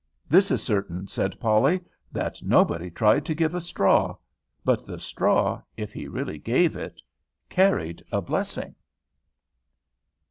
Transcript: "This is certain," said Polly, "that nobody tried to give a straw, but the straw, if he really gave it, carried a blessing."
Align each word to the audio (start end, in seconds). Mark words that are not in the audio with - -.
"This 0.27 0.49
is 0.49 0.63
certain," 0.63 1.07
said 1.07 1.39
Polly, 1.39 1.79
"that 2.11 2.41
nobody 2.41 2.89
tried 2.89 3.23
to 3.25 3.35
give 3.35 3.53
a 3.53 3.61
straw, 3.61 4.17
but 4.65 4.83
the 4.83 4.97
straw, 4.97 5.61
if 5.77 5.93
he 5.93 6.07
really 6.07 6.39
gave 6.39 6.75
it, 6.75 6.99
carried 7.49 8.01
a 8.11 8.19
blessing." 8.19 8.73